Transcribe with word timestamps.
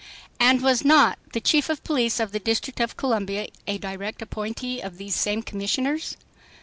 And 0.39 0.63
was 0.63 0.83
not 0.83 1.19
the 1.31 1.39
Chief 1.39 1.69
of 1.69 1.83
Police 1.83 2.19
of 2.19 2.31
the 2.31 2.39
District 2.39 2.79
of 2.79 2.97
Columbia 2.97 3.49
a 3.67 3.77
direct 3.77 4.23
appointee 4.23 4.81
of 4.81 4.97
these 4.97 5.15
same 5.15 5.43
commissioners? 5.43 6.17